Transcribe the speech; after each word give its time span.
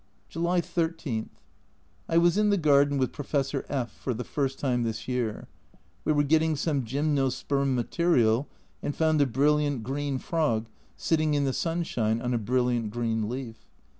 July 0.29 0.59
13. 0.59 1.29
I 2.09 2.17
was 2.17 2.35
in 2.35 2.49
the 2.49 2.57
garden 2.57 2.97
with 2.97 3.11
Professor 3.13 3.65
F 3.69 3.91
for 3.91 4.15
the 4.15 4.23
first 4.23 4.57
time 4.57 4.81
this 4.81 5.07
year. 5.07 5.47
We 6.05 6.11
were 6.11 6.23
getting 6.23 6.55
some 6.55 6.83
gymnosperm 6.85 7.75
material, 7.75 8.47
and 8.81 8.95
found 8.95 9.21
a 9.21 9.27
brilliant 9.27 9.83
green 9.83 10.17
frog 10.17 10.65
sitting 10.97 11.35
in 11.35 11.43
the 11.43 11.53
sunshine 11.53 12.19
on 12.19 12.33
a 12.33 12.39
brilliant 12.39 12.89
green 12.89 13.29
leaf. 13.29 13.67